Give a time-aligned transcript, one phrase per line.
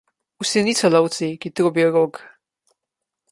[0.43, 2.21] Vsi niso lovci, ki trobijo rog.